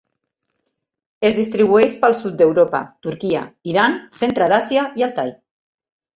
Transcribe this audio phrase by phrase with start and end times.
[1.29, 3.43] Es distribueix pel sud d'Europa, Turquia,
[3.75, 5.33] Iran, centre d'Àsia i Altai.